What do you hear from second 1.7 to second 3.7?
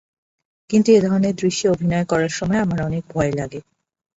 অভিনয় করার সময় আমার অনেক ভয় লাগে।